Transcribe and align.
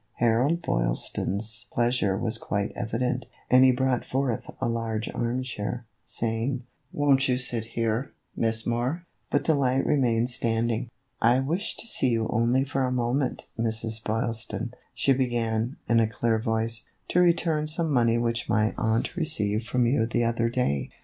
Harold 0.13 0.63
Boylston's 0.63 1.67
pleasure 1.71 2.17
was 2.17 2.39
quite 2.39 2.71
evident, 2.75 3.27
and 3.51 3.63
he 3.63 3.71
brought 3.71 4.03
forward 4.03 4.41
a 4.59 4.67
large 4.67 5.07
arm 5.13 5.43
chair, 5.43 5.85
saying," 6.07 6.63
Won't 6.91 7.27
you 7.27 7.37
sit 7.37 7.63
here, 7.65 8.11
Miss 8.35 8.65
Moore?" 8.65 9.05
But 9.29 9.43
Delight 9.43 9.85
remained 9.85 10.31
standing. 10.31 10.89
"I 11.21 11.39
wished 11.39 11.77
to 11.81 11.87
see 11.87 12.09
you 12.09 12.27
only 12.31 12.63
for 12.63 12.83
a 12.83 12.91
moment, 12.91 13.45
Mrs. 13.59 14.03
Boylston," 14.03 14.73
she 14.95 15.13
began, 15.13 15.77
in 15.87 15.99
a 15.99 16.07
clear 16.09 16.39
voice, 16.39 16.89
"to 17.09 17.19
return 17.21 17.67
some 17.67 17.93
money 17.93 18.17
which 18.17 18.49
my 18.49 18.73
aunt 18.79 19.15
received 19.15 19.67
from 19.67 19.85
you 19.85 20.07
the 20.07 20.23
other 20.23 20.49
day. 20.49 20.89